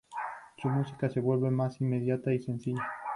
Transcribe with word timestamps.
Su 0.57 0.67
música 0.67 1.11
se 1.11 1.19
vuelve 1.19 1.51
más 1.51 1.79
inmediata 1.79 2.33
y 2.33 2.39
sencilla. 2.41 2.83